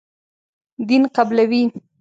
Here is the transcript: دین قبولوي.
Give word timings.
دین 0.87 1.03
قبولوي. 1.15 1.63